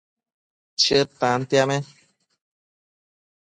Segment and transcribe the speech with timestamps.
[0.81, 1.77] Chëd tantiame